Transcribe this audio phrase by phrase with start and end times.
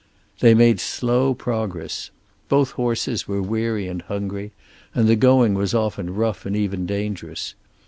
[0.39, 2.09] They made slow progress.
[2.49, 4.51] Both horses were weary and hungry,
[4.95, 7.53] and the going was often rough and even dangerous.